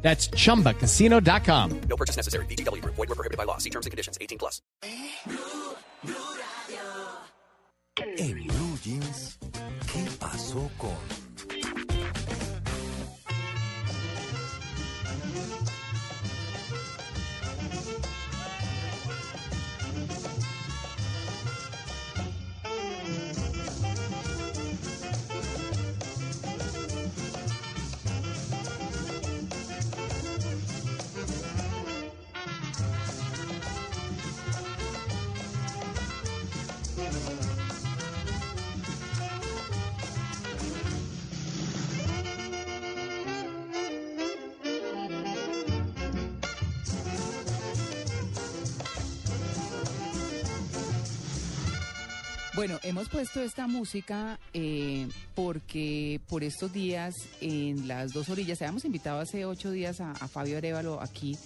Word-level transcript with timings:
That's 0.00 0.28
chumbacasino.com. 0.30 1.80
No 1.88 1.96
purchase 1.96 2.16
necessary. 2.16 2.46
BGW. 2.46 2.82
Void 2.82 2.96
were 2.96 3.14
prohibited 3.14 3.36
by 3.36 3.44
law. 3.44 3.58
See 3.58 3.70
terms 3.70 3.84
and 3.84 3.90
conditions. 3.90 4.16
18 4.20 4.38
plus. 4.38 4.62
En 8.16 8.46
Blue 8.46 8.78
Jeans, 8.80 9.38
¿qué 9.92 10.04
pasó 10.20 10.70
con? 10.78 11.17
Bueno, 52.58 52.80
hemos 52.82 53.08
puesto 53.08 53.40
esta 53.40 53.68
música 53.68 54.40
eh, 54.52 55.06
porque 55.36 56.20
por 56.28 56.42
estos 56.42 56.72
días 56.72 57.14
en 57.40 57.86
las 57.86 58.12
dos 58.12 58.30
orillas, 58.30 58.60
habíamos 58.60 58.84
invitado 58.84 59.20
hace 59.20 59.44
ocho 59.44 59.70
días 59.70 60.00
a, 60.00 60.12
Fabio 60.26 60.58
Arevalo 60.58 61.00
aquí 61.00 61.38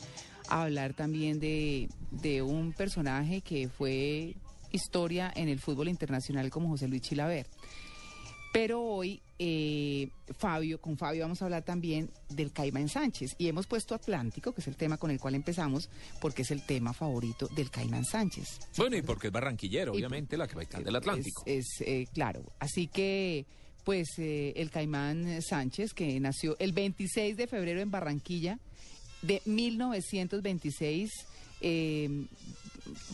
a 0.49 0.63
hablar 0.63 0.95
también 0.95 1.39
de, 1.39 1.91
de 2.13 2.41
un 2.41 2.73
personaje 2.73 3.43
que 3.43 3.69
fue 3.69 4.37
historia 4.71 5.31
en 5.37 5.51
el 5.51 5.61
fútbol 5.61 5.89
internacional 5.89 6.49
como 6.49 6.71
José 6.71 6.89
Luis 6.89 7.03
Chilaver. 7.03 7.47
Pero 8.53 8.83
hoy, 8.83 9.23
eh, 9.39 10.11
Fabio, 10.39 10.79
con 10.79 10.99
Fabio 10.99 11.23
vamos 11.23 11.41
a 11.41 11.47
hablar 11.47 11.63
también 11.63 12.11
del 12.29 12.53
Caimán 12.53 12.89
Sánchez. 12.89 13.35
Y 13.39 13.49
hemos 13.49 13.67
puesto 13.67 13.95
Atlántico, 13.95 14.53
que 14.53 14.61
es 14.61 14.69
el 14.69 14.77
tema 14.77 14.99
con 14.99 15.11
el 15.11 15.19
cual 15.19 15.35
empezamos, 15.35 15.89
porque 16.21 16.43
es 16.43 16.51
el 16.51 16.65
tema 16.67 16.93
favorito 16.93 17.49
del 17.49 17.71
Caimán 17.71 18.05
Sánchez. 18.05 18.61
Bueno, 18.77 18.97
y 18.97 19.03
porque 19.03 19.29
es 19.29 19.33
barranquillero, 19.33 19.93
obviamente, 19.93 20.37
la 20.37 20.47
capital 20.47 20.85
del 20.85 20.97
Atlántico. 20.97 21.45
Es, 21.47 21.81
es, 21.81 21.89
eh, 21.89 22.07
claro. 22.13 22.53
Así 22.59 22.89
que, 22.89 23.47
pues, 23.85 24.19
eh, 24.19 24.53
el 24.57 24.71
Caimán 24.71 25.41
Sánchez, 25.41 25.95
que 25.95 26.21
nació 26.21 26.55
el 26.59 26.73
26 26.73 27.37
de 27.39 27.47
febrero 27.47 27.81
en 27.81 27.91
Barranquilla, 27.91 28.59
de 29.23 29.41
1926, 29.47 31.11
eh, 31.63 32.27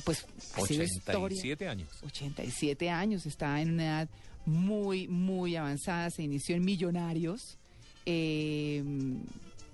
pues, 0.05 0.27
ha 0.55 0.61
sido 0.63 0.83
historia. 0.83 1.21
87 1.21 1.69
años. 1.69 1.89
87 2.03 2.91
años, 2.91 3.25
está 3.25 3.61
en 3.61 3.75
una 3.75 3.85
edad 3.85 4.09
muy, 4.49 5.07
muy 5.09 5.57
avanzada, 5.57 6.11
se 6.11 6.23
inició 6.23 6.57
en 6.57 6.65
Millonarios, 6.65 7.59
eh, 8.07 8.83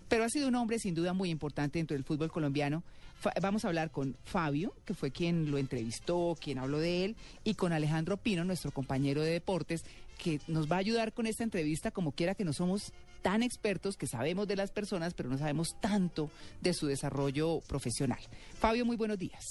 pero 0.09 0.25
ha 0.25 0.29
sido 0.29 0.49
un 0.49 0.55
hombre 0.57 0.79
sin 0.79 0.95
duda 0.95 1.13
muy 1.13 1.31
importante 1.31 1.79
dentro 1.79 1.95
del 1.97 2.05
fútbol 2.05 2.31
colombiano. 2.31 2.83
Fa- 3.21 3.33
Vamos 3.41 3.65
a 3.65 3.69
hablar 3.69 3.91
con 3.91 4.17
Fabio, 4.25 4.75
que 4.85 4.95
fue 4.95 5.11
quien 5.11 5.51
lo 5.51 5.59
entrevistó, 5.59 6.37
quien 6.41 6.59
habló 6.59 6.79
de 6.79 7.05
él, 7.05 7.17
y 7.43 7.55
con 7.55 7.73
Alejandro 7.73 8.17
Pino, 8.17 8.45
nuestro 8.45 8.71
compañero 8.71 9.23
de 9.23 9.31
deportes, 9.33 9.85
que 10.19 10.41
nos 10.47 10.71
va 10.71 10.77
a 10.77 10.81
ayudar 10.81 11.13
con 11.13 11.27
esta 11.27 11.43
entrevista, 11.43 11.91
como 11.91 12.13
quiera 12.13 12.35
que 12.35 12.45
no 12.45 12.53
somos 12.53 12.93
tan 13.23 13.43
expertos, 13.43 13.97
que 13.97 14.07
sabemos 14.07 14.47
de 14.47 14.57
las 14.57 14.71
personas, 14.71 15.15
pero 15.15 15.29
no 15.31 15.39
sabemos 15.39 15.77
tanto 15.81 16.31
de 16.61 16.75
su 16.75 16.87
desarrollo 16.87 17.61
profesional. 17.67 18.19
Fabio, 18.59 18.85
muy 18.85 18.97
buenos 18.97 19.19
días. 19.19 19.43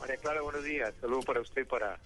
María 0.00 0.16
Clara, 0.16 0.40
buenos 0.42 0.64
días. 0.64 0.94
Saludos 1.00 1.24
para 1.26 1.40
usted, 1.40 1.66
para 1.66 1.98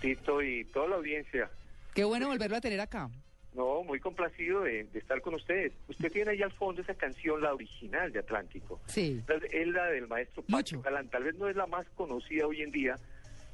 Tito 0.00 0.42
y 0.42 0.64
toda 0.66 0.88
la 0.88 0.96
audiencia. 0.96 1.50
Qué 1.96 2.04
bueno 2.04 2.28
volverlo 2.28 2.56
a 2.56 2.60
tener 2.60 2.80
acá. 2.80 3.10
No, 3.54 3.82
muy 3.82 3.98
complacido 4.00 4.60
de, 4.64 4.84
de 4.84 4.98
estar 4.98 5.20
con 5.22 5.34
ustedes. 5.34 5.72
Usted 5.88 6.12
tiene 6.12 6.32
ahí 6.32 6.42
al 6.42 6.52
fondo 6.52 6.82
esa 6.82 6.94
canción, 6.94 7.40
la 7.40 7.54
original 7.54 8.12
de 8.12 8.18
Atlántico. 8.18 8.78
Sí. 8.86 9.22
La- 9.26 9.36
Es 9.50 9.66
la 9.68 9.86
del 9.86 10.06
maestro 10.06 10.42
Pacho. 10.44 10.82
Galán. 10.82 11.08
Tal 11.08 11.24
vez 11.24 11.34
no 11.36 11.48
es 11.48 11.56
la 11.56 11.66
más 11.66 11.86
conocida 11.94 12.46
hoy 12.46 12.60
en 12.60 12.70
día, 12.70 12.96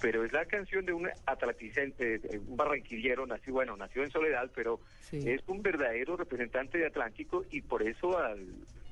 pero 0.01 0.25
es 0.25 0.33
la 0.33 0.45
canción 0.45 0.85
de 0.85 0.93
un 0.93 1.09
atlanticente, 1.25 2.21
un 2.49 2.57
barranquillero, 2.57 3.27
nació, 3.27 3.53
bueno, 3.53 3.77
nació 3.77 4.03
en 4.03 4.11
Soledad, 4.11 4.51
pero 4.57 4.81
Sí. 5.03 5.19
es 5.25 5.41
un 5.47 5.63
verdadero 5.63 6.17
representante 6.17 6.79
de 6.79 6.87
Atlántico 6.87 7.45
y 7.53 7.61
por 7.61 7.85
eso 7.87 8.19
al 8.19 8.45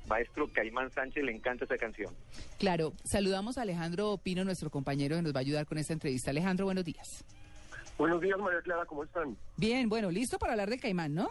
maestro 0.07 0.47
Caimán 0.53 0.91
Sánchez 0.91 1.25
le 1.25 1.33
encanta 1.33 1.65
esa 1.65 1.77
canción. 1.77 2.15
Claro, 2.57 2.93
saludamos 3.03 3.57
a 3.57 3.63
Alejandro 3.63 4.17
Pino, 4.17 4.45
nuestro 4.45 4.69
compañero 4.69 5.17
que 5.17 5.21
nos 5.23 5.33
va 5.35 5.39
a 5.39 5.41
ayudar 5.41 5.65
con 5.65 5.77
esta 5.77 5.91
entrevista. 5.91 6.31
Alejandro, 6.31 6.65
buenos 6.65 6.85
días. 6.85 7.25
Buenos 8.01 8.19
días, 8.19 8.39
María 8.39 8.61
Clara, 8.61 8.83
¿cómo 8.87 9.03
están? 9.03 9.37
Bien, 9.57 9.87
bueno, 9.87 10.09
listo 10.09 10.39
para 10.39 10.53
hablar 10.53 10.71
del 10.71 10.79
caimán, 10.79 11.13
¿no? 11.13 11.29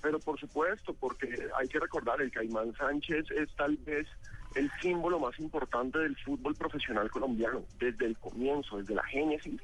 Pero 0.00 0.18
por 0.20 0.40
supuesto, 0.40 0.94
porque 0.94 1.28
hay 1.54 1.68
que 1.68 1.78
recordar, 1.78 2.18
el 2.22 2.30
Caimán 2.30 2.74
Sánchez 2.78 3.30
es 3.30 3.54
tal 3.56 3.76
vez 3.76 4.06
el 4.54 4.70
símbolo 4.80 5.18
más 5.20 5.38
importante 5.38 5.98
del 5.98 6.16
fútbol 6.16 6.54
profesional 6.54 7.10
colombiano, 7.10 7.62
desde 7.78 8.06
el 8.06 8.16
comienzo, 8.16 8.78
desde 8.78 8.94
la 8.94 9.04
génesis, 9.04 9.60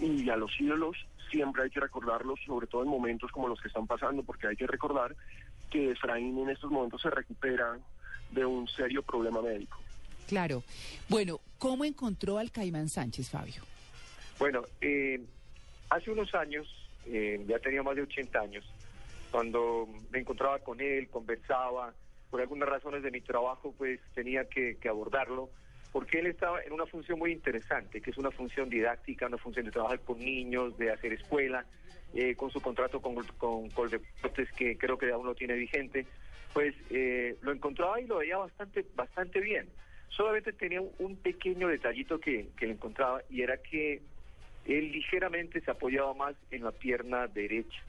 y 0.00 0.26
a 0.30 0.36
los 0.36 0.58
ídolos 0.58 0.96
siempre 1.30 1.64
hay 1.64 1.70
que 1.70 1.80
recordarlos, 1.80 2.40
sobre 2.46 2.66
todo 2.66 2.84
en 2.84 2.88
momentos 2.88 3.30
como 3.30 3.46
los 3.46 3.60
que 3.60 3.68
están 3.68 3.86
pasando, 3.86 4.22
porque 4.22 4.46
hay 4.46 4.56
que 4.56 4.66
recordar 4.66 5.14
que 5.68 5.90
Efraín 5.90 6.38
en 6.38 6.48
estos 6.48 6.70
momentos 6.70 7.02
se 7.02 7.10
recupera 7.10 7.78
de 8.30 8.46
un 8.46 8.66
serio 8.68 9.02
problema 9.02 9.42
médico. 9.42 9.76
Claro. 10.28 10.62
Bueno, 11.10 11.40
¿cómo 11.58 11.84
encontró 11.84 12.38
al 12.38 12.50
caimán 12.50 12.88
Sánchez, 12.88 13.28
Fabio? 13.28 13.75
Bueno, 14.38 14.62
eh, 14.80 15.20
hace 15.88 16.10
unos 16.10 16.34
años, 16.34 16.66
eh, 17.06 17.42
ya 17.46 17.58
tenía 17.58 17.82
más 17.82 17.96
de 17.96 18.02
80 18.02 18.38
años, 18.38 18.64
cuando 19.30 19.88
me 20.10 20.18
encontraba 20.18 20.58
con 20.58 20.80
él, 20.80 21.08
conversaba, 21.08 21.94
por 22.30 22.40
algunas 22.40 22.68
razones 22.68 23.02
de 23.02 23.10
mi 23.10 23.20
trabajo, 23.20 23.74
pues 23.76 24.00
tenía 24.14 24.44
que, 24.46 24.76
abordarlo, 24.88 25.48
porque 25.92 26.18
él 26.18 26.26
estaba 26.26 26.62
en 26.62 26.72
una 26.72 26.86
función 26.86 27.18
muy 27.18 27.32
interesante, 27.32 28.00
que 28.00 28.10
es 28.10 28.18
una 28.18 28.30
función 28.30 28.68
didáctica, 28.68 29.26
una 29.26 29.38
función 29.38 29.64
de 29.64 29.72
trabajar 29.72 30.00
con 30.00 30.18
niños, 30.18 30.76
de 30.76 30.90
hacer 30.90 31.14
escuela, 31.14 31.64
eh, 32.14 32.34
con 32.34 32.50
su 32.50 32.60
contrato 32.60 33.00
con, 33.00 33.14
con 33.38 33.70
Coldeportes, 33.70 34.52
que 34.52 34.76
creo 34.76 34.98
que 34.98 35.10
aún 35.10 35.26
lo 35.26 35.34
tiene 35.34 35.54
vigente, 35.54 36.06
pues 36.52 36.74
eh, 36.90 37.36
lo 37.42 37.52
encontraba 37.52 38.00
y 38.00 38.06
lo 38.06 38.18
veía 38.18 38.36
bastante, 38.36 38.84
bastante 38.94 39.40
bien. 39.40 39.68
Solamente 40.08 40.52
tenía 40.52 40.80
un, 40.80 40.90
un 40.98 41.16
pequeño 41.16 41.68
detallito 41.68 42.18
que, 42.20 42.48
que 42.56 42.66
le 42.66 42.72
encontraba 42.72 43.22
y 43.30 43.42
era 43.42 43.56
que 43.58 44.02
él 44.66 44.92
ligeramente 44.92 45.60
se 45.60 45.70
apoyaba 45.70 46.14
más 46.14 46.34
en 46.50 46.64
la 46.64 46.72
pierna 46.72 47.26
derecha. 47.26 47.80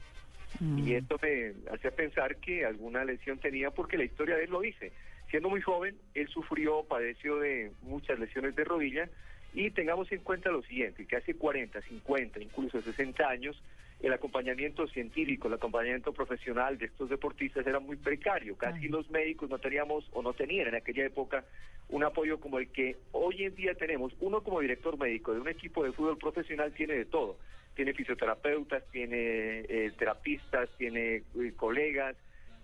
Y 0.76 0.94
esto 0.94 1.18
me 1.22 1.52
hacía 1.72 1.90
pensar 1.90 2.36
que 2.36 2.64
alguna 2.64 3.04
lesión 3.04 3.38
tenía 3.38 3.70
porque 3.70 3.98
la 3.98 4.04
historia 4.04 4.36
de 4.36 4.44
él 4.44 4.50
lo 4.50 4.60
dice. 4.60 4.92
Siendo 5.30 5.50
muy 5.50 5.60
joven, 5.60 5.94
él 6.14 6.26
sufrió, 6.28 6.84
padeció 6.84 7.36
de 7.38 7.70
muchas 7.82 8.18
lesiones 8.18 8.56
de 8.56 8.64
rodilla 8.64 9.08
y 9.52 9.70
tengamos 9.70 10.10
en 10.10 10.20
cuenta 10.20 10.50
lo 10.50 10.62
siguiente, 10.62 11.06
que 11.06 11.16
hace 11.16 11.34
40, 11.34 11.80
50, 11.82 12.40
incluso 12.40 12.80
60 12.80 13.28
años, 13.28 13.62
el 14.00 14.12
acompañamiento 14.12 14.86
científico, 14.86 15.48
el 15.48 15.54
acompañamiento 15.54 16.12
profesional 16.12 16.78
de 16.78 16.86
estos 16.86 17.10
deportistas 17.10 17.66
era 17.66 17.78
muy 17.78 17.96
precario. 17.96 18.56
Casi 18.56 18.84
Ay. 18.84 18.88
los 18.88 19.10
médicos 19.10 19.50
no 19.50 19.58
teníamos 19.58 20.08
o 20.12 20.22
no 20.22 20.32
tenían 20.32 20.68
en 20.68 20.76
aquella 20.76 21.04
época 21.04 21.44
un 21.90 22.04
apoyo 22.04 22.38
como 22.40 22.58
el 22.58 22.68
que 22.68 22.96
hoy 23.12 23.44
en 23.44 23.54
día 23.54 23.74
tenemos. 23.74 24.12
Uno 24.20 24.42
como 24.42 24.60
director 24.60 24.98
médico 24.98 25.32
de 25.32 25.40
un 25.40 25.48
equipo 25.48 25.84
de 25.84 25.92
fútbol 25.92 26.18
profesional 26.18 26.72
tiene 26.72 26.94
de 26.94 27.04
todo. 27.06 27.36
Tiene 27.74 27.94
fisioterapeutas, 27.94 28.82
tiene 28.90 29.60
eh, 29.68 29.92
terapistas, 29.98 30.68
tiene 30.76 31.16
eh, 31.16 31.52
colegas, 31.56 32.16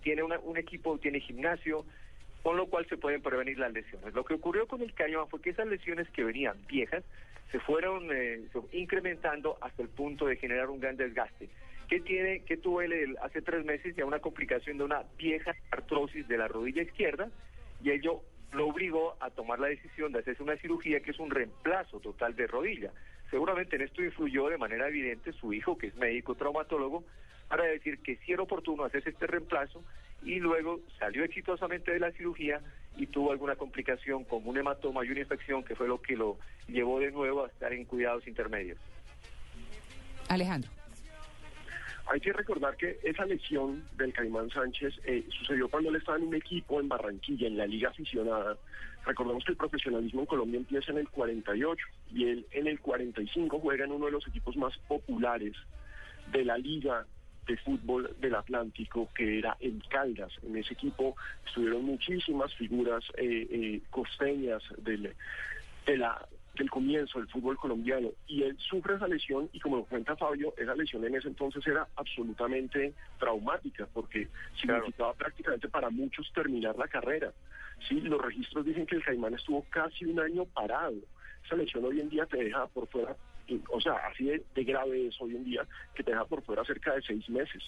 tiene 0.02 0.22
una- 0.22 0.40
un 0.40 0.56
equipo, 0.58 0.98
tiene 0.98 1.20
gimnasio, 1.20 1.84
con 2.42 2.56
lo 2.56 2.66
cual 2.66 2.86
se 2.88 2.98
pueden 2.98 3.22
prevenir 3.22 3.58
las 3.58 3.72
lesiones. 3.72 4.12
Lo 4.12 4.24
que 4.24 4.34
ocurrió 4.34 4.66
con 4.66 4.82
el 4.82 4.92
Caimán 4.92 5.28
fue 5.28 5.40
que 5.40 5.50
esas 5.50 5.66
lesiones 5.68 6.08
que 6.10 6.24
venían 6.24 6.56
viejas 6.66 7.02
se 7.52 7.60
fueron 7.60 8.08
eh, 8.12 8.42
incrementando 8.72 9.56
hasta 9.60 9.82
el 9.82 9.88
punto 9.88 10.26
de 10.26 10.36
generar 10.36 10.68
un 10.68 10.80
gran 10.80 10.96
desgaste. 10.96 11.48
¿Qué 11.88 12.00
tiene, 12.00 12.40
qué 12.40 12.56
tuvo 12.56 12.82
él 12.82 13.16
hace 13.22 13.40
tres 13.40 13.64
meses 13.64 13.94
ya 13.94 14.04
una 14.04 14.18
complicación 14.18 14.78
de 14.78 14.84
una 14.84 15.04
vieja 15.16 15.54
artrosis 15.70 16.26
de 16.28 16.36
la 16.38 16.48
rodilla 16.48 16.82
izquierda 16.82 17.30
y 17.82 17.90
ello 17.90 18.20
lo 18.54 18.68
obligó 18.68 19.16
a 19.20 19.30
tomar 19.30 19.58
la 19.58 19.68
decisión 19.68 20.12
de 20.12 20.20
hacerse 20.20 20.42
una 20.42 20.56
cirugía 20.56 21.00
que 21.00 21.10
es 21.10 21.18
un 21.18 21.30
reemplazo 21.30 22.00
total 22.00 22.34
de 22.36 22.46
rodilla. 22.46 22.90
Seguramente 23.30 23.76
en 23.76 23.82
esto 23.82 24.02
influyó 24.02 24.48
de 24.48 24.58
manera 24.58 24.88
evidente 24.88 25.32
su 25.32 25.52
hijo, 25.52 25.76
que 25.76 25.88
es 25.88 25.96
médico 25.96 26.34
traumatólogo, 26.34 27.04
para 27.48 27.64
decir 27.64 27.98
que 27.98 28.16
sí 28.16 28.32
era 28.32 28.42
oportuno 28.42 28.84
hacerse 28.84 29.10
este 29.10 29.26
reemplazo 29.26 29.82
y 30.22 30.38
luego 30.38 30.80
salió 30.98 31.24
exitosamente 31.24 31.92
de 31.92 32.00
la 32.00 32.12
cirugía 32.12 32.60
y 32.96 33.06
tuvo 33.06 33.32
alguna 33.32 33.56
complicación 33.56 34.24
como 34.24 34.50
un 34.50 34.58
hematoma 34.58 35.04
y 35.04 35.10
una 35.10 35.20
infección 35.20 35.64
que 35.64 35.74
fue 35.74 35.88
lo 35.88 36.00
que 36.00 36.16
lo 36.16 36.38
llevó 36.68 37.00
de 37.00 37.10
nuevo 37.10 37.44
a 37.44 37.48
estar 37.48 37.72
en 37.72 37.84
cuidados 37.84 38.26
intermedios. 38.26 38.78
Alejandro. 40.28 40.70
Hay 42.06 42.20
que 42.20 42.32
recordar 42.32 42.76
que 42.76 42.98
esa 43.02 43.24
lesión 43.24 43.84
del 43.96 44.12
Caimán 44.12 44.50
Sánchez 44.50 44.94
eh, 45.04 45.24
sucedió 45.38 45.68
cuando 45.68 45.88
él 45.88 45.96
estaba 45.96 46.18
en 46.18 46.24
un 46.24 46.34
equipo 46.34 46.80
en 46.80 46.88
Barranquilla, 46.88 47.46
en 47.46 47.56
la 47.56 47.66
liga 47.66 47.88
aficionada. 47.88 48.58
Recordemos 49.06 49.44
que 49.44 49.52
el 49.52 49.58
profesionalismo 49.58 50.20
en 50.20 50.26
Colombia 50.26 50.58
empieza 50.58 50.92
en 50.92 50.98
el 50.98 51.08
48 51.08 51.86
y 52.12 52.24
él 52.28 52.46
en 52.52 52.66
el 52.66 52.80
45 52.80 53.58
juega 53.58 53.84
en 53.84 53.92
uno 53.92 54.06
de 54.06 54.12
los 54.12 54.26
equipos 54.28 54.56
más 54.56 54.76
populares 54.86 55.54
de 56.30 56.44
la 56.44 56.58
liga 56.58 57.06
de 57.46 57.56
fútbol 57.58 58.14
del 58.20 58.34
Atlántico, 58.34 59.08
que 59.14 59.38
era 59.38 59.56
el 59.60 59.82
Caldas. 59.88 60.32
En 60.42 60.56
ese 60.56 60.74
equipo 60.74 61.16
estuvieron 61.46 61.84
muchísimas 61.84 62.54
figuras 62.54 63.04
eh, 63.16 63.46
eh, 63.50 63.82
costeñas 63.90 64.62
del, 64.78 65.14
de 65.86 65.96
la 65.96 66.26
del 66.56 66.70
comienzo 66.70 67.18
del 67.18 67.28
fútbol 67.28 67.56
colombiano 67.56 68.10
y 68.26 68.42
él 68.42 68.56
sufre 68.58 68.94
esa 68.94 69.08
lesión 69.08 69.48
y 69.52 69.60
como 69.60 69.76
lo 69.78 69.84
cuenta 69.84 70.16
Fabio, 70.16 70.54
esa 70.56 70.74
lesión 70.74 71.04
en 71.04 71.16
ese 71.16 71.28
entonces 71.28 71.66
era 71.66 71.86
absolutamente 71.96 72.94
traumática 73.18 73.88
porque 73.92 74.28
significaba 74.60 75.14
prácticamente 75.14 75.68
para 75.68 75.90
muchos 75.90 76.30
terminar 76.32 76.76
la 76.76 76.88
carrera. 76.88 77.32
Sí, 77.88 78.00
los 78.00 78.20
registros 78.20 78.64
dicen 78.64 78.86
que 78.86 78.96
el 78.96 79.04
Caimán 79.04 79.34
estuvo 79.34 79.64
casi 79.70 80.04
un 80.04 80.20
año 80.20 80.44
parado. 80.44 80.96
Esa 81.44 81.56
lesión 81.56 81.84
hoy 81.84 82.00
en 82.00 82.08
día 82.08 82.24
te 82.26 82.38
deja 82.38 82.66
por 82.68 82.86
fuera, 82.86 83.16
o 83.70 83.80
sea, 83.80 83.94
así 84.10 84.24
de, 84.24 84.42
de 84.54 84.64
grave 84.64 85.06
es 85.08 85.20
hoy 85.20 85.36
en 85.36 85.44
día, 85.44 85.66
que 85.94 86.02
te 86.02 86.10
deja 86.10 86.24
por 86.24 86.42
fuera 86.42 86.64
cerca 86.64 86.94
de 86.94 87.02
seis 87.02 87.28
meses. 87.28 87.62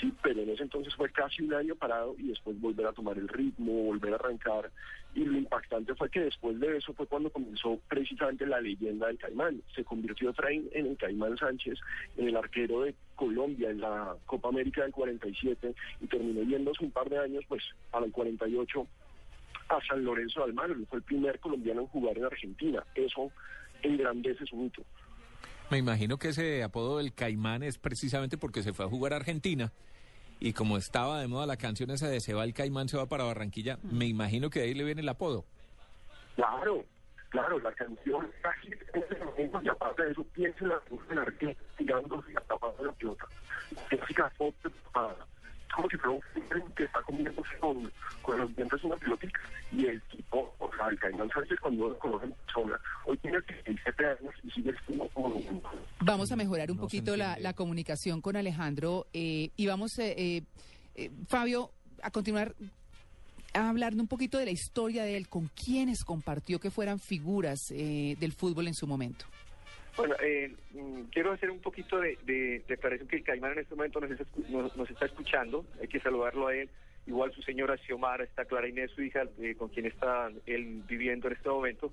Sí, 0.00 0.12
pero 0.22 0.42
en 0.42 0.50
ese 0.50 0.64
entonces 0.64 0.94
fue 0.96 1.10
casi 1.10 1.42
un 1.42 1.54
año 1.54 1.76
parado 1.76 2.16
y 2.18 2.28
después 2.28 2.60
volver 2.60 2.86
a 2.86 2.92
tomar 2.92 3.16
el 3.16 3.28
ritmo, 3.28 3.72
volver 3.72 4.12
a 4.12 4.16
arrancar. 4.16 4.70
Y 5.14 5.24
lo 5.24 5.38
impactante 5.38 5.94
fue 5.94 6.10
que 6.10 6.20
después 6.20 6.58
de 6.58 6.78
eso 6.78 6.92
fue 6.94 7.06
cuando 7.06 7.30
comenzó 7.30 7.78
precisamente 7.88 8.44
la 8.44 8.60
leyenda 8.60 9.06
del 9.06 9.18
Caimán. 9.18 9.62
Se 9.74 9.84
convirtió 9.84 10.30
Efraín 10.30 10.68
en 10.72 10.86
el 10.86 10.96
Caimán 10.96 11.38
Sánchez, 11.38 11.78
en 12.16 12.28
el 12.28 12.36
arquero 12.36 12.80
de 12.80 12.94
Colombia 13.14 13.70
en 13.70 13.80
la 13.80 14.16
Copa 14.26 14.48
América 14.48 14.82
del 14.82 14.90
47 14.90 15.74
y 16.00 16.06
terminó 16.08 16.42
yéndose 16.42 16.84
un 16.84 16.90
par 16.90 17.08
de 17.08 17.18
años, 17.18 17.44
pues, 17.46 17.62
para 17.92 18.06
el 18.06 18.10
48 18.10 18.86
a 19.68 19.80
San 19.86 20.04
Lorenzo 20.04 20.40
de 20.40 20.46
Almagro. 20.46 20.76
Fue 20.88 20.98
el 20.98 21.04
primer 21.04 21.38
colombiano 21.38 21.82
en 21.82 21.86
jugar 21.86 22.18
en 22.18 22.24
Argentina. 22.24 22.82
Eso 22.96 23.30
engrandece 23.82 24.44
su 24.46 24.56
mito. 24.56 24.82
Me 25.70 25.78
imagino 25.78 26.18
que 26.18 26.28
ese 26.28 26.62
apodo 26.62 26.98
del 26.98 27.14
Caimán 27.14 27.62
es 27.62 27.78
precisamente 27.78 28.36
porque 28.36 28.62
se 28.62 28.72
fue 28.72 28.84
a 28.84 28.88
jugar 28.88 29.12
a 29.12 29.16
Argentina 29.16 29.72
y 30.40 30.52
como 30.52 30.76
estaba 30.76 31.20
de 31.20 31.26
moda 31.26 31.46
la 31.46 31.56
canción 31.56 31.90
esa 31.90 32.08
de 32.08 32.20
Se 32.20 32.34
va 32.34 32.44
el 32.44 32.52
Caimán, 32.54 32.88
se 32.88 32.96
va 32.96 33.06
para 33.06 33.24
Barranquilla, 33.24 33.78
me 33.82 34.06
imagino 34.06 34.50
que 34.50 34.60
de 34.60 34.66
ahí 34.66 34.74
le 34.74 34.84
viene 34.84 35.00
el 35.00 35.08
apodo. 35.08 35.44
Claro, 36.36 36.84
claro, 37.30 37.58
la 37.60 37.72
canción 37.72 38.30
casi 38.42 38.68
en 38.68 39.02
ese 39.02 39.24
momento 39.24 39.60
y 39.62 39.68
aparte 39.68 40.04
de 40.04 40.12
eso 40.12 40.24
piensa 40.34 40.58
en 40.64 40.68
la 41.16 41.22
arquero 41.22 41.54
tirándose 41.78 42.30
y 42.30 42.34
tapando 42.34 42.84
la 42.84 42.92
pelota. 42.92 43.26
Clásica 43.88 44.30
foto 44.30 44.70
para 44.92 45.16
como 45.74 45.88
si 45.88 45.96
fuera 45.96 46.10
un 46.10 46.42
film 46.48 46.72
que 46.76 46.84
está 46.84 47.02
comiéndose 47.02 47.58
con, 47.60 47.90
con 48.22 48.38
los 48.38 48.56
dientes 48.56 48.84
una 48.84 48.96
pelotita. 48.96 49.38
Y 49.72 49.86
el 49.86 50.00
tipo, 50.02 50.54
o 50.58 50.70
sea, 50.76 50.88
el 50.88 50.98
Caimán 50.98 51.30
Sánchez 51.30 51.58
cuando 51.60 51.88
lo 51.88 51.98
conoce 51.98 52.26
en 52.26 52.32
persona, 52.32 52.80
hoy 53.06 53.16
tiene 53.18 53.40
37 53.42 54.06
años 54.06 54.34
y 54.42 54.50
sigue 54.50 54.74
siendo 54.86 55.08
como 55.08 55.30
mismo. 55.30 55.62
Vamos 56.00 56.30
a 56.32 56.36
mejorar 56.36 56.70
un 56.70 56.76
No 56.76 56.82
poquito 56.84 57.16
la, 57.16 57.38
la 57.38 57.52
comunicación 57.54 58.20
con 58.20 58.36
Alejandro 58.36 59.06
eh, 59.12 59.50
y 59.56 59.66
vamos, 59.66 59.98
eh, 59.98 60.14
eh, 60.16 60.42
eh, 60.94 61.10
Fabio, 61.26 61.70
a 62.02 62.10
continuar 62.10 62.54
a 63.54 63.68
hablar 63.68 63.94
un 63.94 64.08
poquito 64.08 64.38
de 64.38 64.46
la 64.46 64.50
historia 64.50 65.04
de 65.04 65.16
él, 65.16 65.28
con 65.28 65.48
quienes 65.48 66.04
compartió 66.04 66.58
que 66.58 66.70
fueran 66.70 66.98
figuras 66.98 67.70
eh, 67.70 68.16
del 68.18 68.32
fútbol 68.32 68.66
en 68.66 68.74
su 68.74 68.86
momento. 68.86 69.26
Bueno, 69.96 70.14
eh, 70.20 70.52
mm, 70.72 71.02
quiero 71.12 71.32
hacer 71.32 71.50
un 71.50 71.60
poquito 71.60 72.00
de, 72.00 72.18
de, 72.24 72.62
de 72.66 72.74
aclaración 72.74 73.08
que 73.08 73.22
Caimán 73.22 73.52
en 73.52 73.60
este 73.60 73.74
momento 73.74 74.00
nos 74.00 74.10
está, 74.10 74.24
nos, 74.48 74.76
nos 74.76 74.90
está 74.90 75.06
escuchando, 75.06 75.64
hay 75.80 75.88
que 75.88 76.00
saludarlo 76.00 76.48
a 76.48 76.56
él, 76.56 76.68
igual 77.06 77.32
su 77.32 77.42
señora 77.42 77.76
Xiomara, 77.76 78.24
está 78.24 78.44
Clara 78.44 78.66
Inés, 78.68 78.90
su 78.90 79.02
hija, 79.02 79.22
eh, 79.40 79.54
con 79.56 79.68
quien 79.68 79.86
está 79.86 80.30
él 80.46 80.82
viviendo 80.88 81.28
en 81.28 81.34
este 81.34 81.48
momento, 81.48 81.92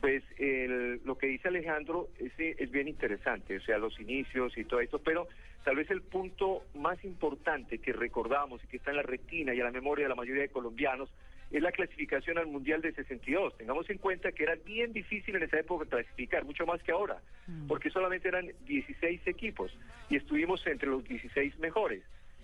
pues 0.00 0.22
el- 0.38 1.00
lo 1.04 1.18
que 1.18 1.26
dice 1.26 1.48
Alejandro 1.48 2.08
es, 2.18 2.32
es 2.38 2.70
bien 2.70 2.88
interesante, 2.88 3.56
o 3.56 3.60
sea, 3.60 3.78
los 3.78 3.98
inicios 4.00 4.56
y 4.56 4.64
todo 4.64 4.80
esto, 4.80 4.98
pero 5.00 5.26
tal 5.64 5.76
vez 5.76 5.90
el 5.90 6.02
punto 6.02 6.64
más 6.74 7.02
importante 7.04 7.78
que 7.78 7.92
recordamos 7.92 8.62
y 8.64 8.68
que 8.68 8.76
está 8.76 8.90
en 8.92 8.96
la 8.98 9.02
retina 9.02 9.52
y 9.54 9.58
en 9.58 9.64
la 9.64 9.70
memoria 9.72 10.04
de 10.04 10.08
la 10.10 10.14
mayoría 10.14 10.42
de 10.42 10.48
colombianos 10.50 11.10
es 11.50 11.62
la 11.62 11.72
clasificación 11.72 12.38
al 12.38 12.46
Mundial 12.46 12.80
de 12.80 12.92
62. 12.92 13.56
Tengamos 13.56 13.88
en 13.90 13.98
cuenta 13.98 14.30
que 14.32 14.44
era 14.44 14.54
bien 14.64 14.92
difícil 14.92 15.34
en 15.36 15.42
esa 15.42 15.58
época 15.58 15.84
clasificar, 15.86 16.44
mucho 16.44 16.64
más 16.66 16.82
que 16.82 16.92
ahora, 16.92 17.20
porque 17.66 17.90
solamente 17.90 18.28
eran 18.28 18.50
16 18.66 19.26
equipos 19.26 19.76
y 20.08 20.16
estuvimos 20.16 20.64
entre 20.66 20.88
los 20.88 21.02
16 21.04 21.58
mejores. 21.58 22.02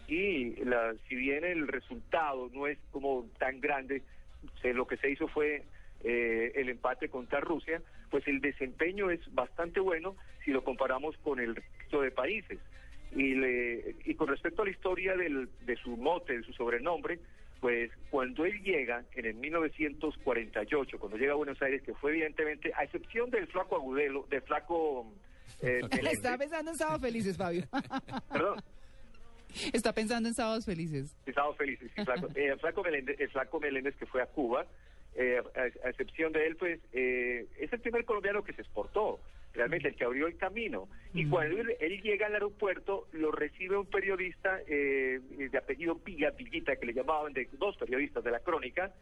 Y 0.08 0.54
la, 0.64 0.94
si 1.08 1.14
bien 1.16 1.44
el 1.44 1.66
resultado 1.68 2.48
no 2.52 2.66
es 2.66 2.78
como 2.90 3.28
tan 3.38 3.60
grande, 3.60 4.02
se- 4.62 4.74
lo 4.74 4.86
que 4.86 4.96
se 4.96 5.10
hizo 5.10 5.28
fue 5.28 5.62
eh, 6.04 6.52
el 6.54 6.68
empate 6.68 7.08
contra 7.08 7.40
Rusia, 7.40 7.80
pues 8.10 8.26
el 8.28 8.40
desempeño 8.40 9.10
es 9.10 9.20
bastante 9.34 9.80
bueno 9.80 10.16
si 10.44 10.50
lo 10.52 10.62
comparamos 10.62 11.16
con 11.18 11.40
el 11.40 11.56
resto 11.56 12.02
de 12.02 12.10
países. 12.10 12.58
Y, 13.14 13.34
le- 13.34 13.94
y 14.04 14.14
con 14.14 14.28
respecto 14.28 14.62
a 14.62 14.64
la 14.64 14.70
historia 14.72 15.16
del- 15.16 15.48
de 15.64 15.76
su 15.76 15.96
mote, 15.96 16.36
de 16.38 16.42
su 16.44 16.52
sobrenombre, 16.52 17.18
pues 17.60 17.90
cuando 18.10 18.44
él 18.44 18.60
llega 18.62 19.04
en 19.14 19.26
el 19.26 19.34
1948, 19.34 20.98
cuando 20.98 21.16
llega 21.18 21.32
a 21.32 21.36
Buenos 21.36 21.60
Aires, 21.62 21.82
que 21.82 21.94
fue 21.94 22.12
evidentemente, 22.12 22.72
a 22.76 22.84
excepción 22.84 23.30
del 23.30 23.46
flaco 23.48 23.76
Agudelo, 23.76 24.26
del 24.30 24.42
flaco... 24.42 25.12
eh, 25.62 25.80
Está 26.12 26.36
pensando 26.38 26.70
en 26.70 26.76
Sábados 26.76 27.00
Felices, 27.02 27.36
Fabio. 27.36 27.64
perdón, 28.32 28.62
Está 29.72 29.92
pensando 29.92 30.28
en 30.28 30.34
Sábados 30.34 30.66
Felices. 30.66 31.16
Estamos 31.24 31.56
felices, 31.56 31.90
sí, 31.96 32.04
flaco. 32.04 32.28
Eh, 32.34 32.48
el 32.48 32.58
flaco 32.60 32.82
Meléndez, 32.82 33.18
el 33.20 33.30
flaco 33.30 33.58
Meléndez 33.60 33.96
que 33.96 34.06
fue 34.06 34.20
a 34.22 34.26
Cuba, 34.26 34.66
eh, 35.14 35.40
a, 35.54 35.60
a 35.86 35.90
excepción 35.90 36.32
de 36.32 36.46
él, 36.46 36.56
pues 36.56 36.78
eh, 36.92 37.46
es 37.58 37.72
el 37.72 37.80
primer 37.80 38.04
colombiano 38.04 38.44
que 38.44 38.52
se 38.52 38.60
exportó, 38.62 39.18
realmente 39.56 39.88
el 39.88 39.96
que 39.96 40.04
abrió 40.04 40.26
el 40.26 40.36
camino. 40.36 40.88
Y 41.14 41.28
cuando 41.28 41.60
él, 41.60 41.76
él 41.80 42.02
llega 42.02 42.26
al 42.26 42.34
aeropuerto, 42.34 43.08
lo 43.12 43.32
recibe 43.32 43.76
un 43.76 43.86
periodista 43.86 44.60
eh, 44.68 45.20
de 45.50 45.58
apellido 45.58 45.96
Villa, 45.96 46.30
Villita, 46.30 46.76
que 46.76 46.86
le 46.86 46.92
llamaban, 46.92 47.32
de 47.32 47.48
dos 47.52 47.76
periodistas 47.76 48.22
de 48.22 48.30
la 48.30 48.40
crónica. 48.40 48.92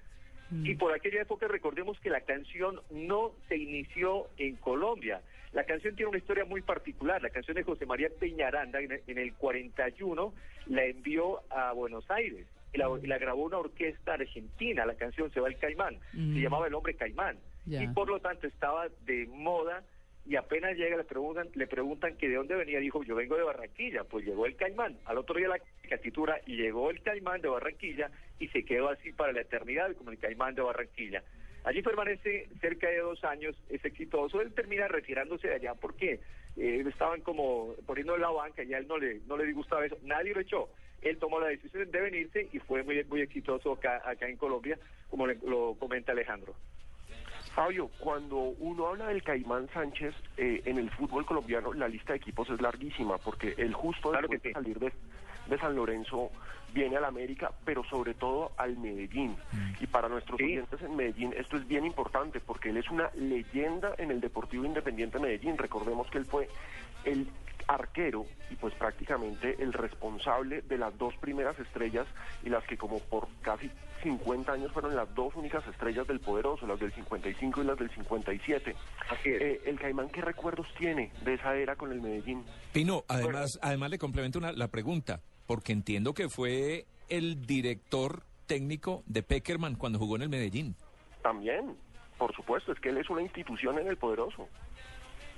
Y 0.62 0.76
por 0.76 0.93
aquella 0.93 1.23
época 1.23 1.49
recordemos 1.49 1.99
que 1.99 2.11
la 2.11 2.21
canción 2.21 2.81
no 2.90 3.33
se 3.49 3.57
inició 3.57 4.29
en 4.37 4.55
Colombia. 4.57 5.21
La 5.52 5.64
canción 5.64 5.97
tiene 5.97 6.11
una 6.11 6.19
historia 6.19 6.45
muy 6.45 6.62
particular. 6.62 7.21
La 7.23 7.31
canción 7.31 7.57
de 7.57 7.64
José 7.64 7.87
María 7.87 8.09
Peñaranda 8.21 8.81
en 8.81 8.93
el, 8.93 9.02
en 9.07 9.19
el 9.19 9.33
41 9.35 10.33
la 10.67 10.85
envió 10.85 11.40
a 11.50 11.73
Buenos 11.73 12.09
Aires. 12.11 12.47
Y 12.73 12.79
la, 12.79 12.88
y 13.02 13.07
la 13.07 13.19
grabó 13.19 13.45
una 13.45 13.59
orquesta 13.59 14.14
argentina. 14.14 14.85
La 14.87 14.95
canción 14.95 15.33
Se 15.33 15.40
va 15.40 15.49
el 15.49 15.59
Caimán. 15.59 15.99
Mm. 16.12 16.35
Se 16.35 16.40
llamaba 16.40 16.67
El 16.67 16.75
Hombre 16.75 16.95
Caimán. 16.95 17.38
Y 17.67 17.87
por 17.88 18.09
lo 18.09 18.21
tanto 18.21 18.47
estaba 18.47 18.88
de 19.07 19.26
moda 19.26 19.83
y 20.26 20.37
apenas 20.37 20.76
llega 20.76 20.97
le 20.97 21.04
preguntan, 21.04 21.49
le 21.54 21.66
preguntan 21.66 22.16
que 22.16 22.28
de 22.28 22.37
dónde 22.37 22.54
venía, 22.54 22.78
dijo, 22.81 23.02
yo 23.04 23.14
vengo 23.14 23.37
de 23.37 23.43
Barranquilla, 23.43 24.04
pues 24.04 24.25
llegó 24.25 24.47
el 24.47 24.57
Caimán. 24.57 24.97
Al 25.04 25.19
otro 25.19 25.37
día 25.37 25.49
la 25.49 25.61
catitura 25.88 26.40
y 26.47 26.57
llegó 26.57 26.90
el 26.90 27.02
Caimán 27.02 27.40
de 27.43 27.49
Barranquilla 27.49 28.11
y 28.38 28.49
se 28.49 28.64
quedó 28.64 28.88
así 28.88 29.12
para 29.12 29.33
la 29.33 29.43
eternidad 29.43 29.95
como 29.97 30.11
el 30.11 30.19
Caimán 30.19 30.54
de 30.54 30.62
Barranquilla. 30.62 31.23
Allí 31.64 31.83
permanece 31.83 32.49
cerca 32.61 32.88
de 32.88 32.99
dos 32.99 33.23
años, 33.25 33.57
es 33.71 33.85
exitoso, 33.85 34.40
él 34.40 34.52
termina 34.54 34.87
retirándose 34.88 35.49
de 35.49 35.54
allá 35.54 35.75
porque 35.75 36.21
eh, 36.57 36.85
estaban 36.87 37.21
como 37.23 37.75
poniendo 37.87 38.14
en 38.14 38.21
la 38.23 38.31
banca 38.31 38.62
y 38.62 38.73
a 38.75 38.78
él 38.78 38.87
no 38.87 38.99
le, 38.99 39.21
no 39.26 39.37
le 39.37 39.45
disgustaba 39.45 39.85
eso, 39.85 39.99
nadie 40.02 40.35
lo 40.35 40.40
echó. 40.40 40.69
Él 41.02 41.19
tomó 41.19 41.38
la 41.38 41.49
decisión 41.49 41.90
de 41.90 42.00
venirse 42.00 42.49
y 42.52 42.59
fue 42.61 42.83
muy, 42.83 43.04
muy 43.04 43.21
exitoso 43.21 43.73
acá, 43.73 44.00
acá 44.04 44.26
en 44.28 44.37
Colombia, 44.38 44.78
como 45.11 45.26
le- 45.26 45.38
lo 45.47 45.75
comenta 45.78 46.12
Alejandro. 46.12 46.54
Fabio, 47.55 47.89
cuando 47.99 48.37
uno 48.39 48.89
habla 48.89 49.07
del 49.09 49.23
Caimán 49.23 49.69
Sánchez 49.73 50.15
eh, 50.37 50.63
en 50.65 50.79
el 50.79 50.91
fútbol 50.91 51.25
colombiano, 51.25 51.73
la 51.73 51.87
lista 51.89 52.13
de 52.13 52.19
equipos 52.19 52.51
es 52.51 52.61
larguísima, 52.61 53.19
porque 53.19 53.55
el 53.57 53.73
justo 53.75 54.11
Claro 54.11 54.29
después 54.29 54.43
que 54.43 54.49
de 54.49 54.55
salir 54.55 54.79
de, 54.79 54.93
de 55.47 55.59
San 55.59 55.77
Lorenzo 55.77 56.31
viene 56.73 56.97
al 56.97 57.05
América, 57.05 57.53
pero 57.65 57.85
sobre 57.85 58.15
todo 58.15 58.51
al 58.57 58.77
Medellín. 58.77 59.37
Y 59.81 59.87
para 59.87 60.09
nuestros 60.09 60.39
Sí. 60.39 60.45
oyentes 60.45 60.83
en 60.83 60.97
Medellín 60.97 61.33
esto 61.37 61.57
es 61.57 61.69
bien 61.69 61.87
importante, 61.87 62.41
porque 62.41 62.71
él 62.71 62.79
es 62.79 62.91
una 62.91 63.09
leyenda 63.15 63.95
en 63.99 64.11
el 64.11 64.21
Deportivo 64.21 64.65
Independiente 64.65 65.21
Medellín. 65.21 65.57
Recordemos 65.57 66.11
que 66.11 66.19
él 66.19 66.27
fue 66.27 66.49
el 67.05 67.29
arquero 67.66 68.26
y 68.50 68.56
pues 68.56 68.75
prácticamente 68.75 69.56
el 69.62 69.73
responsable 69.73 70.62
de 70.62 70.78
las 70.78 70.97
dos 70.99 71.14
primeras 71.16 71.59
estrellas 71.59 72.06
y 72.42 72.49
las 72.49 72.64
que 72.64 72.76
como 72.76 72.99
por 73.00 73.28
casi 73.42 73.71
50 74.02 74.52
años 74.52 74.73
fueron 74.73 74.94
las 74.94 75.12
dos 75.14 75.35
únicas 75.35 75.66
estrellas 75.66 76.06
del 76.06 76.21
poderoso, 76.21 76.66
las 76.66 76.78
del 76.78 76.92
55 76.92 77.62
y 77.62 77.64
las 77.64 77.78
del 77.78 77.90
57. 77.90 78.76
Así 79.11 79.30
es. 79.30 79.42
Eh, 79.42 79.61
el 79.66 79.78
Caimán, 79.78 80.11
¿qué 80.11 80.21
recuerdos 80.21 80.66
tiene 80.78 81.11
de 81.25 81.35
esa 81.35 81.56
era 81.56 81.75
con 81.76 81.90
el 81.90 82.00
Medellín? 82.00 82.44
Pino, 82.73 83.04
además, 83.09 83.59
además 83.62 83.90
le 83.90 83.99
complemento 83.99 84.38
una, 84.38 84.52
la 84.52 84.68
pregunta, 84.68 85.21
porque 85.47 85.73
entiendo 85.73 86.12
que 86.12 86.28
fue 86.28 86.87
el 87.09 87.47
director 87.47 88.25
técnico 88.47 89.02
de 89.06 89.23
Peckerman 89.23 89.76
cuando 89.76 89.99
jugó 89.99 90.16
en 90.16 90.23
el 90.23 90.28
Medellín. 90.28 90.76
También, 91.23 91.76
por 92.18 92.35
supuesto, 92.35 92.73
es 92.73 92.80
que 92.80 92.90
él 92.90 92.99
es 92.99 93.09
una 93.09 93.23
institución 93.23 93.78
en 93.78 93.88
el 93.88 93.97
poderoso. 93.97 94.49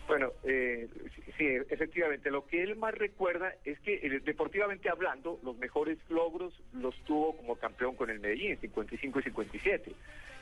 Bueno, 0.06 0.32
eh, 0.44 0.88
sí, 1.36 1.46
efectivamente, 1.68 2.30
lo 2.30 2.46
que 2.46 2.62
él 2.62 2.76
más 2.76 2.94
recuerda 2.94 3.54
es 3.64 3.78
que 3.80 3.94
eh, 3.94 4.20
deportivamente 4.24 4.88
hablando, 4.88 5.40
los 5.42 5.56
mejores 5.58 5.98
logros 6.08 6.54
los 6.72 6.94
tuvo 7.04 7.36
como 7.36 7.56
campeón 7.56 7.96
con 7.96 8.10
el 8.10 8.20
Medellín, 8.20 8.56
55 8.60 9.18
y 9.18 9.22
57. 9.24 9.92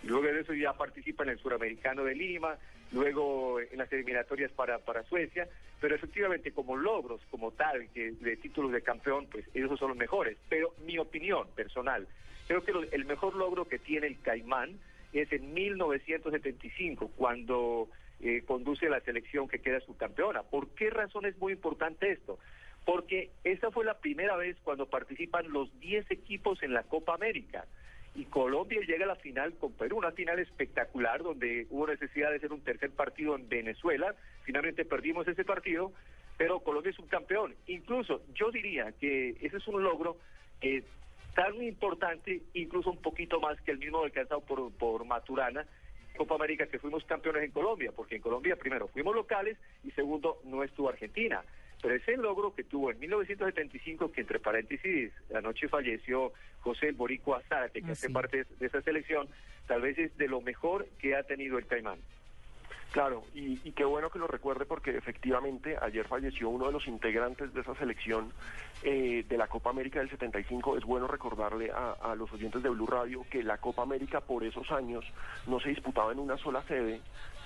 Y 0.02 0.06
luego 0.06 0.24
de 0.24 0.40
eso 0.40 0.52
ya 0.52 0.74
participa 0.74 1.22
en 1.22 1.30
el 1.30 1.38
Suramericano 1.38 2.04
de 2.04 2.14
Lima, 2.14 2.58
luego 2.92 3.58
en 3.58 3.78
las 3.78 3.90
eliminatorias 3.90 4.52
para, 4.52 4.78
para 4.80 5.02
Suecia, 5.04 5.48
pero 5.80 5.94
efectivamente 5.94 6.52
como 6.52 6.76
logros, 6.76 7.22
como 7.30 7.50
tal, 7.52 7.88
que 7.94 8.12
de 8.12 8.36
títulos 8.36 8.70
de 8.70 8.82
campeón, 8.82 9.26
pues 9.30 9.46
esos 9.54 9.78
son 9.78 9.88
los 9.88 9.96
mejores. 9.96 10.36
Pero 10.50 10.74
mi 10.84 10.98
opinión 10.98 11.48
personal, 11.56 12.06
creo 12.46 12.62
que 12.62 12.72
el 12.92 13.04
mejor 13.06 13.34
logro 13.34 13.66
que 13.66 13.78
tiene 13.78 14.08
el 14.08 14.20
Caimán 14.20 14.78
es 15.14 15.32
en 15.32 15.54
1975, 15.54 17.12
cuando 17.16 17.88
eh, 18.20 18.42
conduce 18.46 18.88
la 18.88 19.00
selección 19.00 19.48
que 19.48 19.60
queda 19.60 19.80
subcampeona. 19.80 20.42
¿Por 20.42 20.68
qué 20.74 20.90
razón 20.90 21.26
es 21.26 21.36
muy 21.38 21.52
importante 21.52 22.10
esto? 22.10 22.38
Porque 22.84 23.30
esa 23.44 23.70
fue 23.70 23.84
la 23.84 23.98
primera 23.98 24.36
vez 24.36 24.56
cuando 24.62 24.86
participan 24.86 25.50
los 25.52 25.78
10 25.80 26.10
equipos 26.10 26.62
en 26.62 26.74
la 26.74 26.82
Copa 26.82 27.14
América. 27.14 27.66
Y 28.14 28.26
Colombia 28.26 28.80
llega 28.86 29.04
a 29.04 29.08
la 29.08 29.16
final 29.16 29.54
con 29.54 29.72
Perú, 29.72 29.98
una 29.98 30.12
final 30.12 30.38
espectacular 30.38 31.22
donde 31.22 31.66
hubo 31.70 31.86
necesidad 31.86 32.30
de 32.30 32.36
hacer 32.36 32.52
un 32.52 32.60
tercer 32.60 32.90
partido 32.90 33.34
en 33.34 33.48
Venezuela. 33.48 34.14
Finalmente 34.44 34.84
perdimos 34.84 35.26
ese 35.26 35.44
partido, 35.44 35.92
pero 36.36 36.60
Colombia 36.60 36.90
es 36.90 36.98
un 36.98 37.08
campeón. 37.08 37.54
Incluso 37.66 38.22
yo 38.34 38.50
diría 38.52 38.92
que 38.92 39.30
ese 39.40 39.56
es 39.56 39.66
un 39.66 39.82
logro 39.82 40.18
tan 41.34 41.62
importante, 41.62 42.42
incluso 42.54 42.90
un 42.90 43.02
poquito 43.02 43.40
más 43.40 43.60
que 43.62 43.72
el 43.72 43.78
mismo 43.78 44.02
alcanzado 44.02 44.40
por, 44.40 44.72
por 44.72 45.04
Maturana, 45.04 45.66
Copa 46.16 46.34
América 46.36 46.66
que 46.66 46.78
fuimos 46.78 47.04
campeones 47.04 47.42
en 47.44 47.50
Colombia, 47.50 47.92
porque 47.94 48.16
en 48.16 48.22
Colombia 48.22 48.56
primero 48.56 48.88
fuimos 48.88 49.14
locales 49.14 49.56
y 49.82 49.90
segundo 49.92 50.40
no 50.44 50.62
estuvo 50.62 50.88
Argentina. 50.88 51.42
Pero 51.82 51.94
ese 51.96 52.16
logro 52.16 52.54
que 52.54 52.64
tuvo 52.64 52.90
en 52.90 52.98
1975, 52.98 54.10
que 54.12 54.22
entre 54.22 54.38
paréntesis 54.38 55.12
anoche 55.34 55.68
falleció 55.68 56.32
José 56.60 56.88
El 56.88 56.94
Boricua 56.94 57.42
Zárate, 57.48 57.82
que 57.82 57.88
Ah, 57.88 57.92
hace 57.92 58.06
sí. 58.06 58.12
parte 58.12 58.44
de- 58.44 58.56
de 58.58 58.66
esa 58.66 58.80
selección, 58.80 59.28
tal 59.66 59.82
vez 59.82 59.98
es 59.98 60.16
de 60.16 60.28
lo 60.28 60.40
mejor 60.40 60.86
que 60.98 61.14
ha 61.14 61.24
tenido 61.24 61.58
el 61.58 61.66
Caimán. 61.66 61.98
Claro, 62.94 63.24
y, 63.34 63.58
y 63.64 63.72
qué 63.72 63.84
bueno 63.84 64.08
que 64.08 64.20
lo 64.20 64.28
recuerde 64.28 64.66
porque 64.66 64.96
efectivamente 64.96 65.76
ayer 65.82 66.06
falleció 66.06 66.48
uno 66.48 66.66
de 66.66 66.72
los 66.72 66.86
integrantes 66.86 67.52
de 67.52 67.60
esa 67.60 67.74
selección 67.74 68.32
eh, 68.84 69.24
de 69.28 69.36
la 69.36 69.48
Copa 69.48 69.70
América 69.70 69.98
del 69.98 70.08
75. 70.10 70.76
Es 70.78 70.84
bueno 70.84 71.08
recordarle 71.08 71.72
a, 71.72 71.96
a 72.00 72.14
los 72.14 72.32
oyentes 72.32 72.62
de 72.62 72.68
Blue 72.68 72.86
Radio 72.86 73.26
que 73.28 73.42
la 73.42 73.58
Copa 73.58 73.82
América 73.82 74.20
por 74.20 74.44
esos 74.44 74.70
años 74.70 75.04
no 75.48 75.58
se 75.58 75.70
disputaba 75.70 76.12
en 76.12 76.20
una 76.20 76.36
sola 76.38 76.62
sede, 76.68 77.00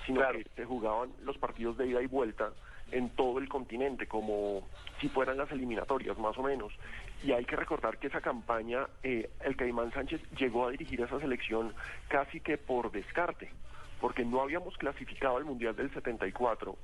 sino 0.05 0.19
Claro. 0.19 0.37
que 0.37 0.45
se 0.55 0.65
jugaban 0.65 1.09
los 1.23 1.39
partidos 1.39 1.77
de 1.79 1.87
ida 1.87 1.99
y 2.03 2.05
vuelta 2.05 2.51
en 2.91 3.09
todo 3.15 3.39
el 3.39 3.49
continente, 3.49 4.05
como 4.05 4.67
si 5.01 5.09
fueran 5.09 5.37
las 5.37 5.51
eliminatorias, 5.51 6.15
más 6.19 6.37
o 6.37 6.43
menos. 6.43 6.71
Y 7.23 7.31
hay 7.31 7.45
que 7.45 7.55
recordar 7.55 7.97
que 7.97 8.05
esa 8.05 8.21
campaña, 8.21 8.85
eh, 9.01 9.31
el 9.43 9.55
Caimán 9.55 9.91
Sánchez 9.93 10.21
llegó 10.37 10.67
a 10.67 10.69
dirigir 10.71 11.01
esa 11.01 11.19
selección 11.19 11.73
casi 12.07 12.39
que 12.39 12.59
por 12.59 12.91
descarte, 12.91 13.49
porque 13.99 14.25
no 14.25 14.41
habíamos 14.41 14.77
clasificado 14.77 15.37
al 15.37 15.45
Mundial 15.45 15.75
del 15.75 15.93
74 15.93 16.75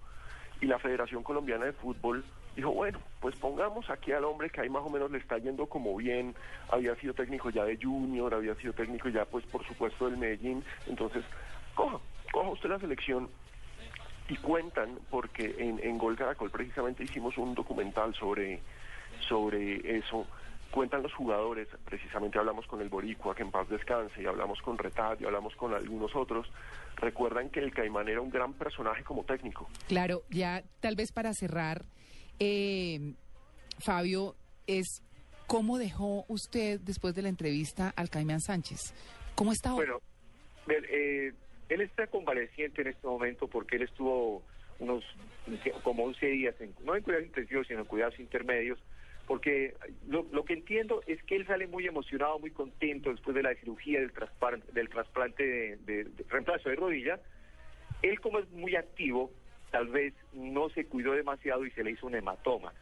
y 0.62 0.66
la 0.66 0.80
Federación 0.80 1.24
Colombiana 1.24 1.66
de 1.66 1.74
Fútbol 1.74 2.24
dijo, 2.56 2.72
bueno, 2.72 3.00
pues 3.20 3.36
pongamos 3.36 3.90
aquí 3.90 4.12
al 4.12 4.24
hombre 4.24 4.50
que 4.50 4.62
ahí 4.62 4.70
más 4.70 4.84
o 4.84 4.90
menos 4.90 5.12
le 5.12 5.18
está 5.18 5.38
yendo 5.38 5.66
como 5.68 5.96
bien, 5.98 6.36
había 6.70 6.96
sido 6.96 7.14
técnico 7.14 7.50
ya 7.50 7.66
de 7.66 7.78
Junior, 7.82 8.34
había 8.34 8.56
sido 8.56 8.74
técnico 8.74 9.10
ya 9.10 9.26
pues 9.26 9.46
por 9.46 9.66
supuesto 9.66 10.10
del 10.10 10.18
Medellín, 10.18 10.64
entonces 10.88 11.24
coja, 11.74 12.00
coja 12.32 12.50
usted 12.50 12.70
la 12.70 12.80
selección 12.80 13.30
y 14.28 14.36
cuentan, 14.38 14.98
porque 15.10 15.56
en, 15.60 15.80
en 15.84 15.98
Gol 15.98 16.16
Caracol 16.16 16.50
precisamente 16.50 17.04
hicimos 17.04 17.38
un 17.38 17.54
documental 17.54 18.14
sobre, 18.16 18.60
sobre 19.28 19.98
eso, 19.98 20.26
cuentan 20.72 21.04
los 21.04 21.14
jugadores, 21.14 21.68
precisamente 21.86 22.38
hablamos 22.38 22.68
con 22.68 22.82
el 22.82 22.90
Boricua, 22.90 23.36
que 23.36 23.44
en 23.44 23.52
paz 23.52 23.70
descanse, 23.70 24.22
y 24.22 24.26
hablamos 24.26 24.62
con 24.62 24.78
Retadio, 24.78 25.28
hablamos 25.28 25.56
con 25.56 25.74
algunos 25.74 26.16
otros, 26.16 26.48
recuerdan 26.98 27.50
que 27.50 27.60
el 27.60 27.74
Caimán 27.74 28.08
era 28.08 28.22
un 28.22 28.30
gran 28.30 28.54
personaje 28.54 29.04
como 29.04 29.24
técnico. 29.24 29.70
Claro, 29.88 30.24
ya 30.30 30.64
tal 30.82 30.96
vez 30.96 31.12
para 31.12 31.34
cerrar, 31.34 31.86
eh, 32.40 33.14
Fabio, 33.80 34.36
es 34.68 35.02
cómo 35.48 35.78
dejó 35.78 36.26
usted 36.28 36.80
después 36.82 37.16
de 37.16 37.22
la 37.22 37.30
entrevista 37.30 37.94
al 37.96 38.10
Caimán 38.10 38.42
Sánchez. 38.42 38.94
¿Cómo 39.36 39.52
está 39.52 39.70
ahora? 39.70 39.94
Bueno, 39.94 40.02
ver, 40.66 40.86
eh, 40.90 41.34
él 41.70 41.82
está 41.82 42.08
convaleciente 42.08 42.82
en 42.82 42.88
este 42.90 43.08
momento 43.08 43.48
porque 43.48 43.78
él 43.78 43.84
estuvo 43.84 44.44
unos 44.80 45.04
como 45.84 46.04
11 46.06 46.26
días, 46.26 46.56
en, 46.60 46.74
no 46.84 46.96
en 46.96 47.04
cuidados 47.04 47.28
intensivos, 47.28 47.68
sino 47.68 47.82
en 47.82 47.86
cuidados 47.86 48.20
intermedios, 48.20 48.80
porque 49.28 49.74
lo, 50.08 50.26
lo 50.32 50.46
que 50.46 50.54
entiendo 50.54 51.02
es 51.08 51.22
que 51.24 51.36
él 51.36 51.48
sale 51.48 51.68
muy 51.68 51.88
emocionado, 51.88 52.38
muy 52.40 52.52
contento 52.52 53.10
después 53.12 53.36
de 53.36 53.44
la 53.44 53.56
cirugía 53.56 54.00
del, 54.00 54.14
traspar- 54.14 54.64
del 54.74 54.90
trasplante 54.90 55.44
de- 55.44 55.78
de 56.06 56.24
reemplazo 56.30 56.70
de 56.70 56.76
rodilla. 56.76 57.20
Él 58.02 58.20
como 58.22 58.40
es 58.40 58.50
muy 58.52 58.76
activo, 58.76 59.32
tal 59.72 59.88
vez 59.88 60.14
no 60.34 60.70
se 60.70 60.86
cuidó 60.86 61.14
demasiado 61.14 61.66
y 61.66 61.72
se 61.72 61.84
le 61.84 61.92
hizo 61.92 62.06
un 62.08 62.16
hematoma. 62.16 62.74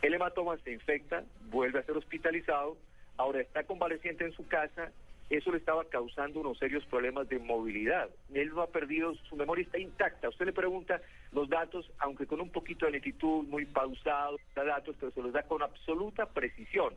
El 0.00 0.14
hematoma 0.14 0.56
se 0.58 0.72
infecta, 0.72 1.24
vuelve 1.50 1.78
a 1.78 1.82
ser 1.82 1.96
hospitalizado, 1.96 2.76
ahora 3.16 3.40
está 3.40 3.64
convaleciente 3.64 4.24
en 4.24 4.32
su 4.32 4.46
casa, 4.46 4.90
eso 5.30 5.50
le 5.50 5.58
estaba 5.58 5.84
causando 5.86 6.40
unos 6.40 6.58
serios 6.58 6.84
problemas 6.86 7.28
de 7.28 7.38
movilidad. 7.38 8.08
Él 8.34 8.50
no 8.54 8.62
ha 8.62 8.66
perdido, 8.68 9.14
su 9.28 9.36
memoria 9.36 9.64
está 9.64 9.78
intacta. 9.78 10.28
Usted 10.28 10.46
le 10.46 10.52
pregunta 10.52 11.00
los 11.32 11.48
datos, 11.48 11.90
aunque 11.98 12.26
con 12.26 12.40
un 12.40 12.50
poquito 12.50 12.86
de 12.86 12.92
lentitud, 12.92 13.44
muy 13.48 13.64
pausado, 13.64 14.36
da 14.54 14.64
datos, 14.64 14.94
pero 15.00 15.12
se 15.12 15.22
los 15.22 15.32
da 15.32 15.42
con 15.44 15.62
absoluta 15.62 16.26
precisión. 16.26 16.94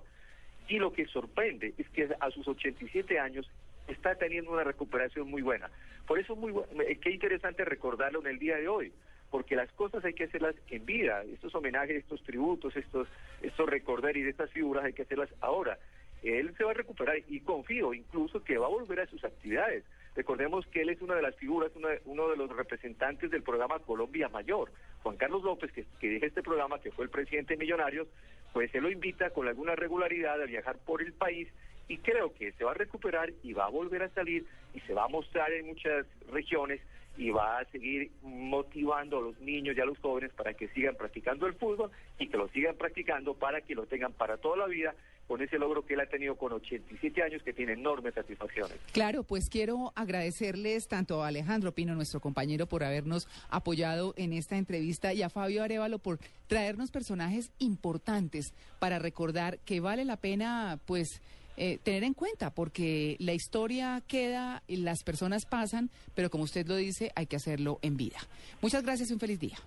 Y 0.67 0.77
lo 0.79 0.91
que 0.91 1.05
sorprende 1.07 1.73
es 1.77 1.87
que 1.89 2.09
a 2.19 2.29
sus 2.31 2.47
87 2.47 3.19
años 3.19 3.49
está 3.87 4.15
teniendo 4.15 4.51
una 4.51 4.65
recuperación 4.65 5.29
muy 5.29 5.41
buena. 5.41 5.69
Por 6.05 6.19
eso 6.19 6.35
muy 6.35 6.51
bu- 6.51 6.65
eh, 6.85 6.97
qué 7.01 7.11
interesante 7.11 7.63
recordarlo 7.63 8.19
en 8.19 8.27
el 8.27 8.37
día 8.39 8.57
de 8.57 8.67
hoy, 8.67 8.91
porque 9.31 9.55
las 9.55 9.71
cosas 9.73 10.03
hay 10.03 10.13
que 10.13 10.25
hacerlas 10.25 10.55
en 10.69 10.85
vida. 10.85 11.23
Estos 11.23 11.55
homenajes, 11.55 11.95
estos 11.95 12.21
tributos, 12.23 12.75
estos 12.75 13.07
estos 13.41 13.69
recordar 13.69 14.17
y 14.17 14.23
de 14.23 14.29
estas 14.31 14.51
figuras 14.51 14.83
hay 14.83 14.91
que 14.93 15.03
hacerlas 15.03 15.29
ahora. 15.39 15.77
Él 16.23 16.53
se 16.57 16.63
va 16.63 16.71
a 16.71 16.75
recuperar 16.75 17.17
y 17.27 17.39
confío 17.41 17.93
incluso 17.93 18.43
que 18.43 18.57
va 18.57 18.65
a 18.65 18.69
volver 18.69 19.01
a 19.01 19.07
sus 19.07 19.23
actividades. 19.23 19.83
Recordemos 20.15 20.65
que 20.67 20.81
él 20.81 20.89
es 20.89 21.01
una 21.01 21.15
de 21.15 21.21
las 21.21 21.35
figuras, 21.35 21.71
uno 22.05 22.29
de 22.29 22.37
los 22.37 22.49
representantes 22.49 23.29
del 23.29 23.43
programa 23.43 23.79
Colombia 23.79 24.29
Mayor. 24.29 24.71
Juan 25.03 25.15
Carlos 25.15 25.43
López, 25.43 25.71
que, 25.71 25.85
que 25.99 26.25
este 26.25 26.41
programa, 26.41 26.79
que 26.79 26.91
fue 26.91 27.05
el 27.05 27.11
presidente 27.11 27.53
de 27.53 27.59
Millonarios, 27.59 28.07
pues 28.51 28.73
él 28.73 28.83
lo 28.83 28.89
invita 28.89 29.29
con 29.29 29.47
alguna 29.47 29.75
regularidad 29.75 30.41
a 30.41 30.45
viajar 30.45 30.77
por 30.79 31.03
el 31.03 31.13
país 31.13 31.47
y 31.87 31.97
creo 31.99 32.33
que 32.33 32.51
se 32.53 32.63
va 32.63 32.71
a 32.71 32.73
recuperar 32.73 33.31
y 33.43 33.53
va 33.53 33.65
a 33.65 33.69
volver 33.69 34.03
a 34.03 34.09
salir 34.09 34.45
y 34.73 34.79
se 34.81 34.93
va 34.93 35.05
a 35.05 35.07
mostrar 35.07 35.51
en 35.51 35.67
muchas 35.67 36.05
regiones 36.31 36.81
y 37.17 37.31
va 37.31 37.59
a 37.59 37.65
seguir 37.65 38.11
motivando 38.21 39.17
a 39.17 39.21
los 39.21 39.39
niños 39.39 39.75
y 39.75 39.81
a 39.81 39.85
los 39.85 39.97
jóvenes 39.99 40.31
para 40.33 40.53
que 40.53 40.67
sigan 40.69 40.95
practicando 40.95 41.47
el 41.47 41.53
fútbol 41.53 41.91
y 42.19 42.27
que 42.27 42.37
lo 42.37 42.47
sigan 42.49 42.75
practicando 42.75 43.33
para 43.33 43.61
que 43.61 43.75
lo 43.75 43.85
tengan 43.85 44.13
para 44.13 44.37
toda 44.37 44.57
la 44.57 44.67
vida 44.67 44.93
con 45.27 45.41
ese 45.41 45.57
logro 45.59 45.85
que 45.85 45.93
él 45.93 45.99
ha 45.99 46.05
tenido 46.05 46.35
con 46.35 46.53
87 46.53 47.21
años 47.21 47.43
que 47.43 47.53
tiene 47.53 47.73
enormes 47.73 48.13
satisfacciones. 48.13 48.77
Claro, 48.93 49.23
pues 49.23 49.49
quiero 49.49 49.91
agradecerles 49.95 50.87
tanto 50.87 51.23
a 51.23 51.27
Alejandro 51.27 51.73
Pino, 51.73 51.95
nuestro 51.95 52.19
compañero, 52.19 52.65
por 52.65 52.83
habernos 52.83 53.27
apoyado 53.49 54.13
en 54.17 54.33
esta 54.33 54.57
entrevista 54.57 55.13
y 55.13 55.21
a 55.21 55.29
Fabio 55.29 55.63
Arevalo 55.63 55.99
por 55.99 56.19
traernos 56.47 56.91
personajes 56.91 57.51
importantes 57.59 58.53
para 58.79 58.99
recordar 58.99 59.59
que 59.59 59.79
vale 59.79 60.05
la 60.05 60.17
pena, 60.17 60.79
pues, 60.85 61.21
eh, 61.57 61.79
tener 61.83 62.03
en 62.03 62.13
cuenta, 62.13 62.51
porque 62.51 63.17
la 63.19 63.33
historia 63.33 64.03
queda, 64.07 64.63
y 64.67 64.77
las 64.77 65.03
personas 65.03 65.45
pasan, 65.45 65.89
pero 66.13 66.29
como 66.29 66.43
usted 66.43 66.67
lo 66.67 66.75
dice, 66.75 67.11
hay 67.15 67.25
que 67.25 67.35
hacerlo 67.35 67.79
en 67.81 67.97
vida. 67.97 68.19
Muchas 68.61 68.83
gracias 68.83 69.09
y 69.09 69.13
un 69.13 69.19
feliz 69.19 69.39
día. 69.39 69.57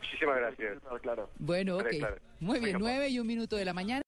Muchísimas 0.00 0.36
gracias. 0.36 0.78
Claro. 1.02 1.30
Bueno, 1.38 1.78
ok. 1.78 1.86
Muy 2.40 2.58
bien, 2.58 2.74
Venga, 2.74 2.78
nueve 2.78 3.08
y 3.08 3.18
un 3.18 3.26
minuto 3.26 3.56
de 3.56 3.64
la 3.64 3.72
mañana. 3.72 4.02